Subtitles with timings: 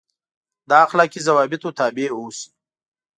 [0.69, 2.49] دا اخلاقي ضوابطو تابع اوسي.